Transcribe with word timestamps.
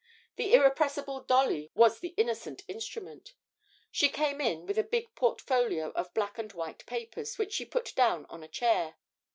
The 0.35 0.55
irrepressible 0.55 1.19
Dolly 1.21 1.69
was 1.75 1.99
the 1.99 2.15
innocent 2.17 2.63
instrument: 2.67 3.35
she 3.91 4.09
came 4.09 4.41
in 4.41 4.65
with 4.65 4.79
a 4.79 4.83
big 4.83 5.13
portfolio 5.13 5.91
of 5.91 6.11
black 6.15 6.39
and 6.39 6.51
white 6.53 6.83
papers, 6.87 7.37
which 7.37 7.53
she 7.53 7.65
put 7.65 7.93
down 7.93 8.25
on 8.25 8.41
a 8.41 8.47
chair. 8.47 8.95